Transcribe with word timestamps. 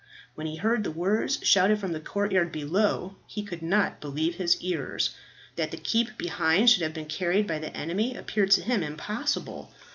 When 0.33 0.47
he 0.47 0.55
heard 0.55 0.83
the 0.83 0.89
words 0.89 1.37
shouted 1.43 1.77
from 1.77 1.91
the 1.91 1.99
courtyard 1.99 2.51
below 2.51 3.17
he 3.27 3.43
could 3.43 3.61
not 3.61 4.01
believe 4.01 4.33
his 4.33 4.59
ears. 4.59 5.11
That 5.57 5.69
the 5.69 5.77
keep 5.77 6.17
behind 6.17 6.71
should 6.71 6.81
have 6.81 6.95
been 6.95 7.05
carried 7.05 7.45
by 7.45 7.59
the 7.59 7.77
enemy 7.77 8.15
appeared 8.15 8.49
to 8.53 8.63
him 8.63 8.81
impossible. 8.81 9.71